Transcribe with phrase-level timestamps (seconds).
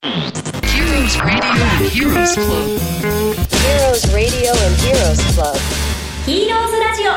[0.00, 1.42] Heroes Radio
[1.74, 2.78] and Heroes Club.
[3.50, 5.58] Heroes Radio and Heroes Club.
[6.24, 7.10] ヒーローズラジオ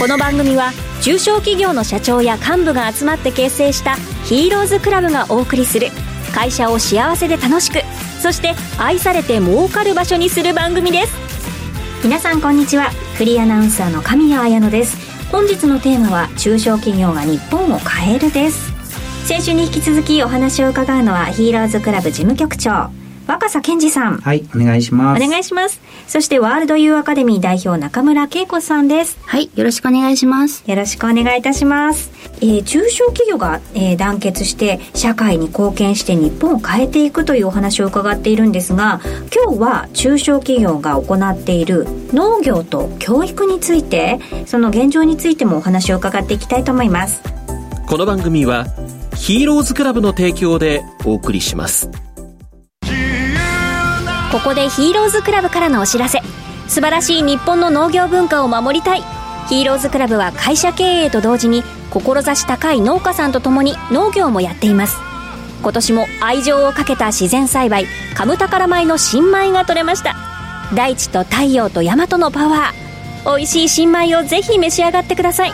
[0.00, 0.70] この番組は
[1.02, 3.96] 中小企業の社長や幹部が集まって結成した
[4.26, 5.88] ヒーローズクラブがお送りする
[6.32, 7.80] 会社を幸せで楽しく
[8.22, 11.12] そして愛されて儲かる場所にする番組です。
[12.04, 12.90] 皆さんこんにちは。
[13.16, 15.08] フリーアナウンサーの神谷彩乃です。
[15.32, 18.77] 本日のテーマは中小企業が日本を変えるです
[19.28, 22.90] 先週に引き続きお話を伺うのはヒーローズクラブ事務局長
[23.26, 25.22] 若狭健二さんはい、お願いします。
[25.22, 30.64] お願いしますそしてワールドユーアカデミー代表中村恵子さんですはい、よろしくお願いします。
[30.66, 32.10] よろしくお願いいたします。
[32.40, 41.84] えー中小企業が、えー団結して社会に貢献して日本を変えていくというお話を伺っているんですが今日は中小企業が行っている
[42.14, 47.20] 農業と教育についてその現状についてもお話を伺っていきたいと思います
[47.86, 48.64] この番組は
[49.18, 51.90] ヒーローズクラブの提供でお送りします。
[54.32, 56.20] ここでヒーローズクラブからのお知らせ。
[56.66, 59.02] 素晴らしい日本の農業文化を守りたい。
[59.48, 64.96] ヒーローズクラブは会社経営と同時に志高い農家さんと共に農業もやっています。
[65.62, 70.16] 今年も愛情をかけた自然栽培カムタカラ米の新米が取れました。
[70.74, 73.36] 大地と太陽と大和のパワー。
[73.36, 75.52] 美味しい新米をぜひ召し上がってください。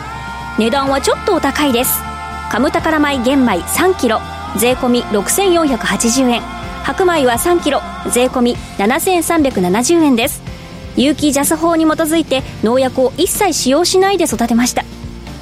[0.59, 2.04] 値段はちょっとお高いです。
[2.51, 4.21] カムタカラ米玄米3キロ
[4.57, 6.41] 税込み6480円。
[6.83, 10.41] 白米は3キロ税込み7370円です。
[10.95, 14.85] 有機ジャス法に基づいて農薬を一切使用しないで育てました。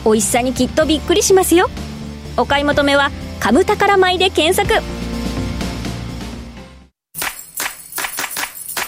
[0.05, 1.69] 美味しさにきっとびっくりしますよ。
[2.37, 4.81] お買い求めは「カムタカラ米」で検索。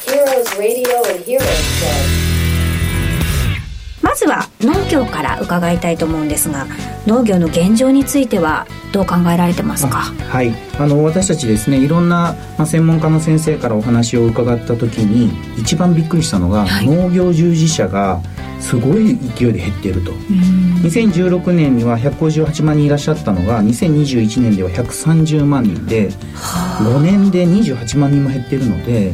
[0.08, 2.25] Heroes Radio and Heroes Club.
[4.16, 6.68] まずは農業から伺いたいと思うんですが
[7.06, 10.04] 農業の現状についてはどう考えられてますか？
[10.30, 16.88] はい、あの私たちですねいろんな、まあ、専門家の先生からお話を伺った時に一番びっくりしたのが、はい。
[16.88, 18.22] 農業従事者が
[18.62, 20.12] すごい勢いで減っていると。
[20.14, 26.10] 2016年には158万人いらっしゃったのが2021年では130万人で
[26.80, 29.14] 5年で28万人も減っているので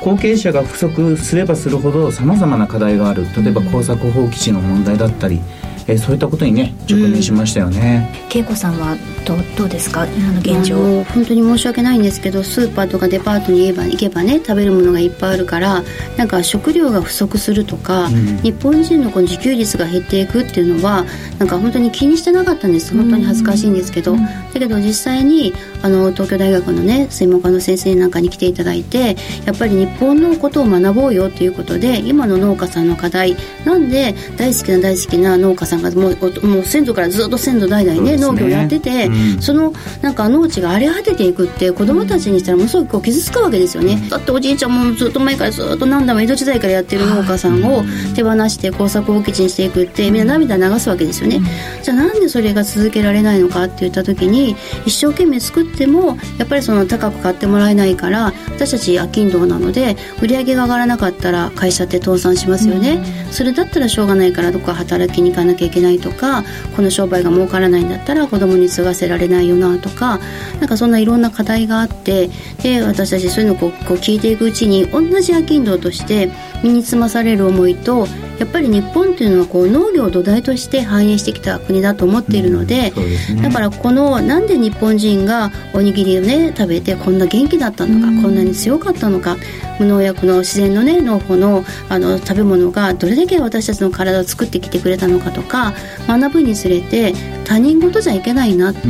[0.00, 3.24] 後継者が不足すればするほどさまざまな課題がある。
[3.36, 5.40] 例えば耕作放棄地の問題だったり、
[5.86, 8.10] えーそういったことにね直面しましたよね。
[8.34, 10.06] 恵子さんはどうどうですか？
[10.06, 11.04] 今の現状。
[11.04, 15.82] 本当に申し訳ないんですけどスーパーとかデパートに言えば行けばね食べるものがいっぱいあるから
[16.16, 18.36] なんか食料が不足するとか、うん。
[18.42, 21.04] 日本人のこの自給率が減っていくっていうのは
[21.38, 22.94] なんか本当に気にしてなかったんです。
[22.96, 24.20] 本当に恥ずかしいんですけど、だ
[24.58, 29.16] けど実際にあの東京大学のね専門家の先生なんかに来ていただいて
[29.46, 33.36] やっぱり日本のことを学ぼうよということで今の農家さんの課題。
[33.64, 38.16] なんで大好きな大好きな農家さんがもうおもう先祖からずっと先祖代々ねね。
[38.16, 39.42] 農業やってて、うん。
[39.42, 39.72] その
[40.02, 47.84] なんか農地が荒れ果てていくって子供たちにしたらものすごくこう傷つくわけですよね、だっておじいちゃんもずっと前からずっと何だも江戸時代からやってる農家さんを
[48.14, 51.40] 手放して耕作放棄地にしていくってみんな涙流すわけですよね、
[51.82, 54.56] じゃあなんでそれが続けられないのかって言った時に
[54.86, 66.44] 一生懸命作ってもやっぱりその高く買ってもらえないから私たち商人なので売り上げが上がらなかったら会社って倒産しますよね、それだったらしょうがないからどこか働きに行かなきゃいけないとか
[66.76, 70.18] この商売が儲からないんだったら子供に継がせられないよなとか
[70.60, 72.30] なんかそんないろんな課題があって
[72.62, 76.30] で私たちそういうのをこうこう聞いていくうちに同じ商人として
[76.62, 78.06] 身につまされる思いと
[78.38, 83.42] やっぱり日本っていうのはこう農業を土台として繁栄してきた国だと思っているので、そうですね。
[83.42, 89.36] だからこのなんで日本人がおにぎりをね食べてこんな元気だったのか、こんなに強かったのか
[89.78, 95.74] 無農薬の自然のね農法のあの食べ物がどれだけ私たちの体を作ってきてくれたのかとか
[96.06, 97.12] 学ぶにつれて
[97.44, 98.80] 他人事じゃいけないなって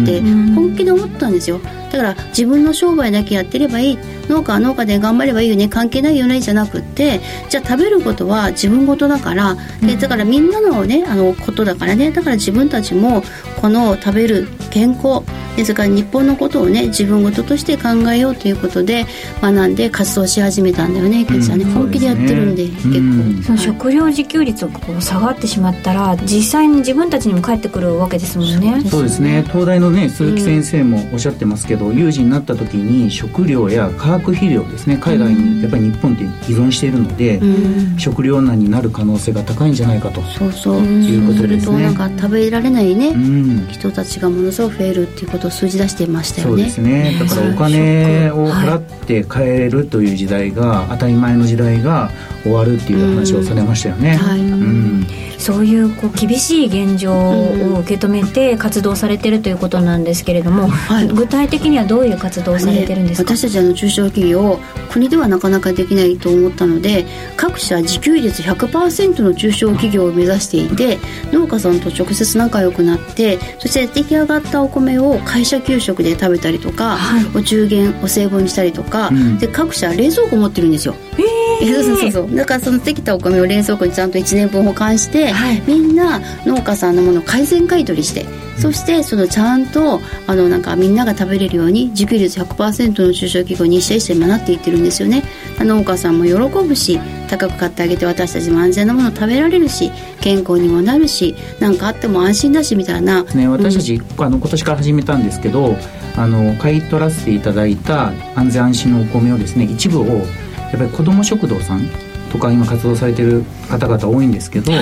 [0.55, 1.61] 本気で思ったんですよ。
[1.91, 3.99] だから自分の商売だけやってればいい。
[4.28, 5.69] 農家は農家で頑張ればいいよね。
[5.69, 9.56] 関係ないよねじゃなくってじゃあ食べることは自分事だから。
[9.83, 12.11] でだからみんなのねあのことだからね。
[12.12, 13.22] だから自分たちも
[13.60, 15.22] この食べる健康
[15.56, 19.05] でそれから日本のことをね自分事として考えようということで
[19.43, 23.43] 学んで活動し始めたんだよねケイちゃんね、うん本気でやってるんで結ね構。
[23.43, 28.82] その食料自給率がこう下がってしまったら実際に自分たちにも返ってくるわけですもんね。
[28.88, 29.43] そうですね。
[29.49, 37.99] 東大のね鈴木先生もおっしゃってますけど、有事になった時に食料や化学肥料ですね海外にやっぱり日本って依存しているので、うん。
[37.99, 40.81] 食糧難になる可能性が高いんじゃないかと、そうそう。
[40.81, 41.82] いうことすですね。
[41.88, 46.50] るとなんか食べられないね、うん、人たちがものすごく増えるっていうことを数字出してましたよね。
[46.50, 47.17] そうですね。
[47.19, 52.11] だからお金を払って買えるという時代が当たり前の時代が
[52.42, 54.40] 終わるっていう話をされましたよね、はい。
[54.40, 55.06] うん。
[55.38, 61.08] そういうこう厳しい現状を受け止めて活動されてるということなんですけれども、はい。
[61.08, 64.58] 具体的にはどういう活動をされてるんですか、私たちあの中小企業
[64.90, 67.06] 国ではなかなかできないと思ったので
[67.37, 70.98] 各社自給率100%の中小企業を目指していて
[71.32, 77.26] 農家さんと直接仲良くなってそして出来上がったお米を会社給食で食べたりとか、はい。
[77.34, 79.38] お中元お歳暮にしたりとか、うん。
[79.38, 80.94] で各社冷蔵庫持ってるんですよ。
[81.19, 81.22] え
[81.66, 85.60] そうそうそうだからそのできたお米を冷蔵庫にちゃんと1年分保管して、はい。
[85.66, 88.26] みんな農家さんのものを改善買い取りして
[88.58, 95.22] そしてそのちゃんとあのなんかみんなが食べれるように自給率100%の中小企業に一社一社今なっていってるんですよね。
[95.58, 96.98] 農家さんも喜ぶし
[97.28, 99.90] 高く買ってあげて私たちも安全なものを食べられるし
[100.20, 103.24] 健康にもなるし何かあっても安心だしみたいな。
[103.24, 105.76] ね、私たち、あの今年から始めたんですけど
[106.16, 110.26] あの買い取らせていただいた安全安心のお米をですね一部を
[110.72, 111.88] やっぱり子ども食堂さん
[112.31, 114.72] とか今活動されてる方々多いんですけど、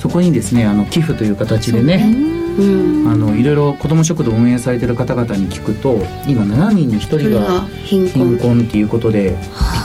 [0.00, 3.08] そこにですねあの寄付という形でねうん。
[3.08, 9.36] あのいろいろ子ども食堂を運営されてる方々に聞くと今7人に1人が貧困っていうことで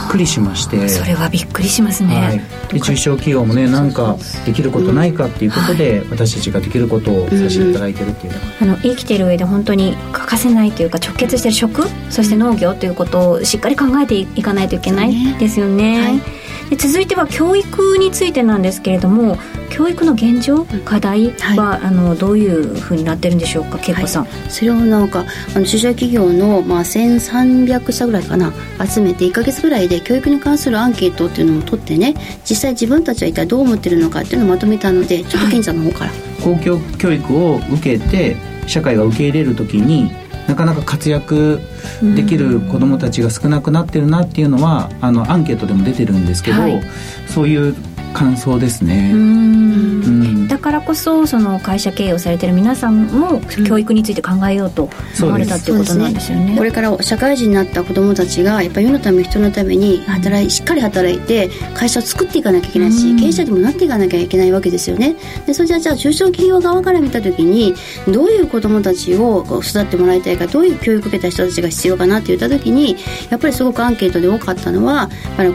[0.08, 0.88] くりしまして。
[0.90, 2.42] それはびっくりしますね、はい、
[2.74, 16.22] で中小企業もね何かできることないかっていうことで、私たちができることをさせていただいてるっていうのが、あの生きている上で本当に欠かせないというか直結している食そして農業ということをしっかり考えていかないといけないですよね、はい。
[16.70, 19.38] で続いては教育についてなんですけれども
[19.70, 25.26] 教育の現状課題は、あのどういうふうになってるんでしょうか恵子さん、それをなんか
[25.56, 28.54] あの中小企業の、まあ、1300社ぐらいかな
[28.86, 32.16] 集めて1か月ぐらいで教育に関するアンケートっていうのを取ってね
[32.50, 36.12] 実際自分たちは一体どう思ってるのかっていうのをまとめたのでちょっとケンちゃんの方から、
[36.44, 38.36] 公共教育を受けて
[38.68, 40.12] 社会が受け入れる時に
[40.48, 41.60] なかなか活躍
[42.16, 46.82] できる子どもたちが少なくなってるなっていうのはあのアンケートでも出てるんですけど、はい。
[47.28, 47.76] そういう
[48.14, 49.14] 感想ですね。
[50.48, 54.90] だからこそその会社経営をされてる皆さんも教育について考えようと
[55.22, 56.56] 思われたっていうことなんですよね。
[56.58, 65.16] これから社会人になった子どもたちがやっぱり世のため人のために働いしっかり働いて会社を作っていかなきゃいけないし、経営者でもなっていかなきゃいけないわけですよね。
[65.46, 67.76] でそれじゃあじゃあ中小企業側から見た時に
[68.08, 72.96] どういう子どもたちを育ってもらいたいかどういう教育を受けた人たちが必要かなって言った時に
[73.30, 75.10] やっぱりすごくアンケートで多かったのは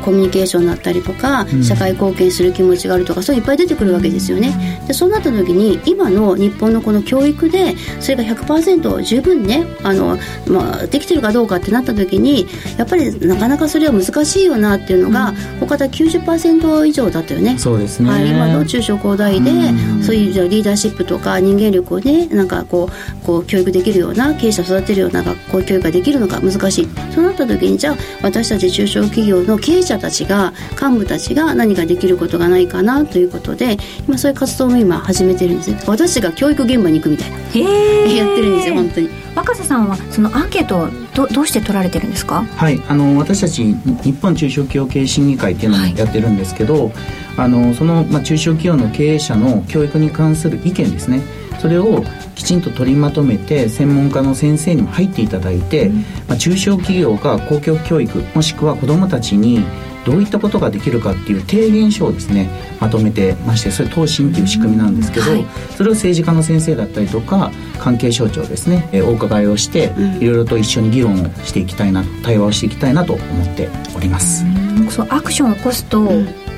[0.04, 4.80] コミュニケーションだったりとか、社会貢献する気持ちがあるとかそういっぱい出てくるわけですよね。
[4.86, 10.18] でそうなった時に今の日本のこの教育でそれが100%十分ねあの、
[10.48, 12.46] まあ、できてるかどうかってなった時に
[12.78, 17.58] やっぱりなかなかそれは難しいよなっていうのが、他では90%以上だったよね。
[17.58, 20.02] そうですね、はい、今の中小高大でうん。
[20.02, 26.88] そういうじゃあリーダーシップとか人間力をねなんかこうこう教育できるような経営者を育てるような学校教育ができるのか難しい。
[27.12, 33.76] そうなった時にじゃあ私たち中小企業の経営者たちが幹部たちが何かできることがないかなということで
[34.06, 35.80] 今そういう活動も今始めてるんですね。
[35.86, 37.36] 私が教育現場に行くみたいな。
[38.12, 39.08] やってるんですよ本当に。
[39.34, 42.44] 若狭さんはそのアンケートをどどうして取られてるんですか？
[42.56, 43.64] はい、あの私たち
[44.02, 46.92] 日本中小企業経営審議会っていうのもやってるんですけど、
[47.36, 51.22] あのその、まあ、中小企業の経営者の教育に関する意見ですね。
[51.60, 55.90] それをきちんと取りまとめて専門家の先生にも入っていただいて、
[56.26, 59.64] まあ、中小企業が公共教育もしくは子どもたちに
[60.04, 62.48] どういったことができるかっていう提言書をですね
[62.80, 65.46] まとめてましてそれ答申っていう仕組みなんですけど、はい。
[65.76, 74.44] それを政治家の先生だったりとか関係省庁ですね、えーお伺いをして、いろいろと一緒に議論をしていきたいな対話をしていきたいなと思っております。
[74.90, 76.08] そうアクションを起こすと、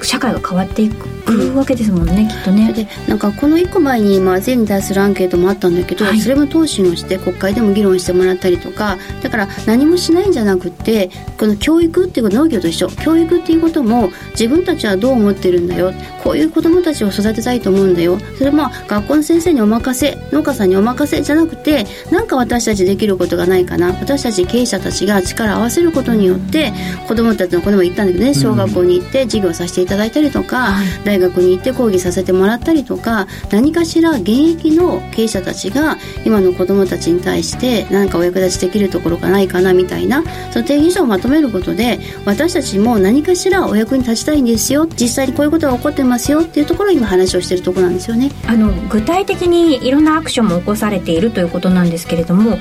[0.03, 1.24] 社会が変わっていく
[1.55, 2.07] わけですもん。
[2.07, 2.73] ねきっとね。
[2.73, 6.21] でなんかこの1個前に、まあ、税に対するアンケートもあったんだけど、はい。
[6.21, 12.89] それも答申をして国会でも議論してもらったりとかだから何もしないんじゃなくってこの教育っていうこと農業と一緒。
[12.89, 15.93] 教育っていうことも自分たちはどう思ってるんだよ。
[16.23, 18.19] こういう子どもたちを育てたいと思うんだよ。
[18.39, 23.89] それまあ学校の先生にお任せ農家さんにお任せじゃなくてなんか私たちできることがないかな。
[23.89, 26.73] 私たち経営者たちが力を合わせることによって
[27.09, 30.77] 子どもたちの子でも言ったんだけどね小学校に行って授業させていただいたりとか、
[31.15, 48.31] 大学に行って講義させてもらったりとか何かしら現役の経営者たちが今の子どもたちに対して何かお役立ちできるところがないかなみたいなその定義書をまとめることで私たちも何かしらお役に立ちたいんですよ実際にこういうことが起こってますよっていうところを今話をしてるところなんですよね。
[48.49, 52.59] あの具体的にいろんなアクションも起こされているということなんですけれども、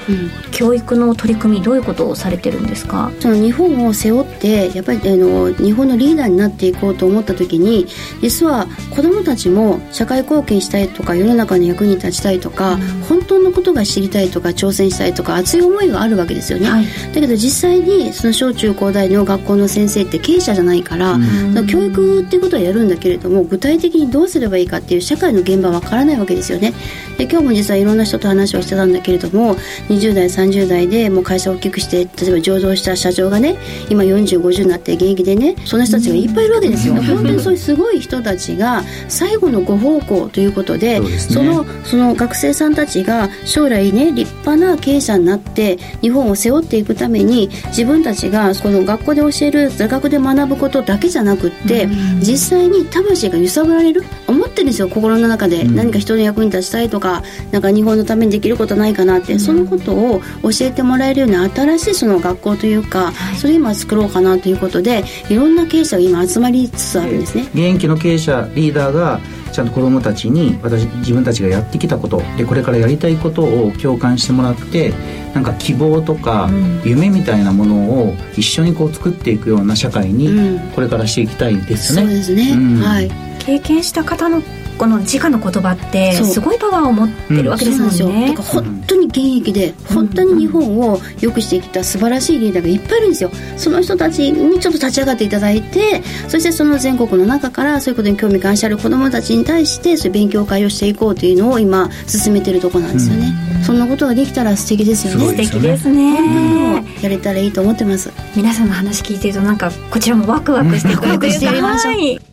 [0.52, 3.12] 教育の取り組みどういうことをされてるんですか？
[3.20, 7.88] その日本を背負ってやっぱりあの日本のリーダーになっていこうと思った時に
[8.22, 26.74] 実実は子どもたちも社会貢献したいとか世の中の役に立ちたいとか、うん、本当のことが知りたいとか挑戦したいとか熱い思いがあるわけですよね、はい、だけど実際にその小中高大の学校の先生って経営者じゃないから、うん、教育っていうことはやるんだけれども具体的にどうすればいいかっていう社会の現場はわからないわけですよね。
[27.18, 29.56] で今日も実はいろんな人と話をしてたんだけれども
[29.88, 33.56] 20代30代でもう会社を大きくして例えば上場した社長がね
[33.90, 51.88] 今4050になって現役でねその人たちがいっぱいいるわけですよ、本当にそういうすごい人たちが最後のご奉公ということで、そ、ね、のその学生さんたちが将来ね立派な経営者になって日本を背負っていくために自分たちがこの学校で教える座学で学ぶことだけじゃなくって、
[52.20, 67.44] 実際に魂が揺さぶられる思ってるんですよ心の中で、何か人の役に立ちたいとかなんか日本のためにできることないかなって、そのことを教えてもらえるような新しいその学校というか、それ今作ろうかなということでいろんな経営者が今集まりつつあるんですね。
[67.54, 69.20] 現役の経営者リーダーが
[69.52, 74.94] ちゃんと子どもたちに私自分たちがやってきたことでこれからやりたいことを共感してもらって
[75.34, 76.50] なんか希望とか
[76.84, 82.02] 夢みたいなものを一緒にこう作っていくような社会にこれからしていきたいですね。
[82.02, 83.12] うん、そうですね、うん、はい。
[83.40, 84.42] 経験した方の
[84.84, 93.32] この直の言葉ってすごいパワーを持ってるわけですもんね、うん、だから本当に現役で本当に日本を良くしてきた素晴らしいリーダーがいっぱいいるんですよ。
[93.56, 105.28] その人たちにちょっと立ち上がっていただいてそしてその全国の中からそういうことに興味関心ある子どもたちに対してそういう勉強会をしていこうというのを今進めてるとこなんですよね、うん、そんなことができたら素敵ですよね。
[105.28, 106.84] 素敵ですね。
[107.02, 108.12] やれたらいいと思ってます。
[108.36, 112.33] 皆さんの話聞いてるとなんかこちらもワクワクしてワクワクしてやりましょう、はい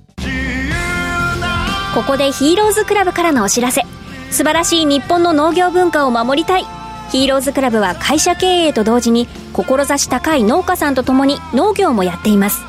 [2.00, 3.82] ここでヒーローズクラブからのお知らせ。
[4.30, 6.64] 素晴らしい日本の農業文化を守りたい。
[7.12, 12.62] ヒーローズクラブは会社経営と同時に志高い農家さんと共に農業もやっています。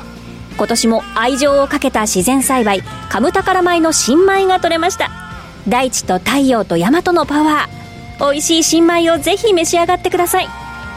[0.58, 5.10] 今年も愛情をかけた自然栽培カムタカラ米の新米が取れました。
[5.66, 8.30] 大地と太陽と大和のパワー。
[8.32, 10.48] 美味しい新米をぜひ召し上がってください。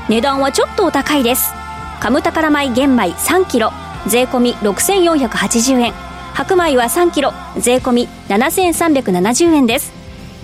[0.09, 1.53] 値段はちょっとお高いです。
[2.01, 3.71] カムタカラ米玄米 3kg
[4.07, 6.04] 税込6480円。
[6.35, 9.93] 白米は3キロ税込7370円です。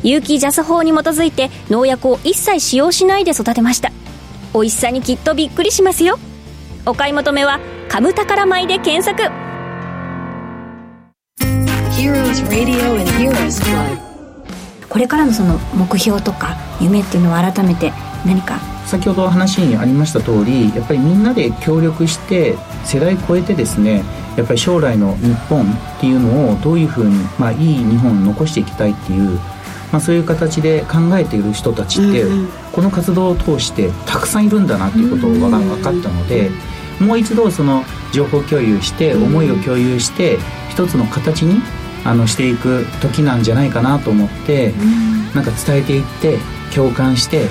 [0.03, 3.91] 有機ジャス法に基づいて農薬を一切使用しないで育てました。
[4.53, 6.17] 美味しさにきっとびっくりしますよ。
[6.85, 7.59] お買い求めは
[7.91, 9.29] 「カムタカラ米」で検索。
[14.87, 17.91] これからのその目標とか夢っていうのは改めて
[18.25, 18.61] 何か？
[18.85, 22.55] 先ほど話にありました通りやっぱりみんなで協力して
[22.85, 24.03] 世代超えてですね
[24.37, 29.39] やっぱり将来の日本っていうのをどういうふうに、まあ、いい日本を残していきたいっていう、
[29.91, 36.49] まあ、そういう形で考えている人たちって、うんうん、この活動を通してたくさんいるんだなっていうことを分かったので、
[36.99, 37.83] もう一度その
[38.13, 40.37] 情報共有して思いを共有して
[40.69, 41.61] 一つの形に
[42.05, 44.73] あのしていく時なんじゃないかなと思って、
[45.35, 46.37] なんか伝えていって
[46.73, 47.47] 共感して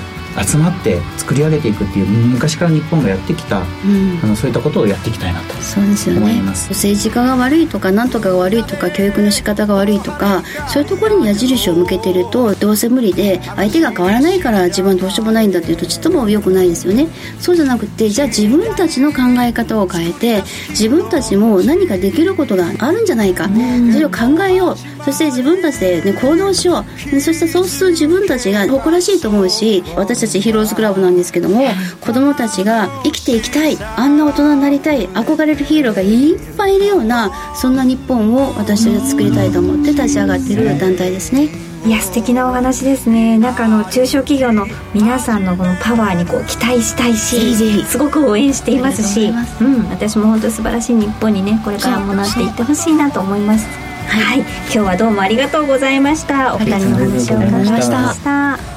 [0.47, 6.41] 集まって作り上げていくっていう昔から日本がやってきた、うん、あのそういったことをやっていきたいなとそうですよね。
[6.41, 17.07] 政治家が悪いとか何とかが悪いとか教育の仕方が悪いとかそういうところに矢印を向けてるとどうせ無理で相手が変わらないから自分はどうしようもないんだっていうとちっとも良くないですよね。
[17.39, 23.49] そうじゃなくてじゃあ自分たちの考え方を変えて自分たちも何かできることがあるんじゃないか、
[23.93, 24.77] それを考えよう。
[25.03, 26.85] そして自分たちで、ね、行動しよ
[27.15, 27.19] う。
[27.19, 31.61] そしてそうすると自分たちが誇らしいと思うし私たちヒーローズクラブなんですけども
[31.99, 41.71] 子供たちが生きていきたいあんな大人になりたい憧れるヒーローがいっぱいいるようなそんな日本を私たちは作りたいと思って立ち上がっている団体ですね。
[41.85, 43.39] いや素敵なお話ですね。
[43.39, 53.67] なんかあの中小企業の皆さんのこのパワーにこう期待したいしすごく応援していますしうん私も本当素晴らしい日本にねこれからもなっていってほしいなと思います。
[54.07, 56.53] はい、今日はどうもありがとうございました。
[56.53, 58.70] お二人の話を伺いました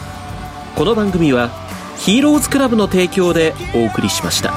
[0.74, 1.50] この番組は
[1.98, 4.53] ヒーローズクラブの提供でお送りしました。